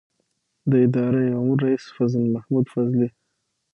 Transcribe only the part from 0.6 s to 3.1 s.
د اداره امور رئیس فضل محمود فضلي